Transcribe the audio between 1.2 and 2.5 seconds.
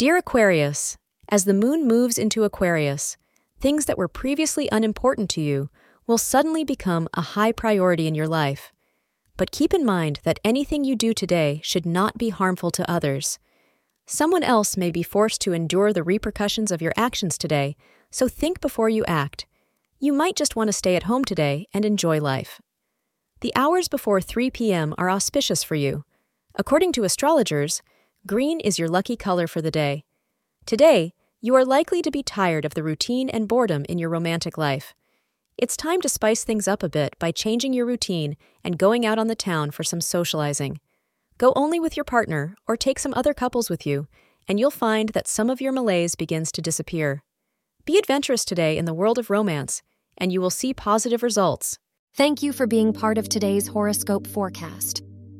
as the moon moves into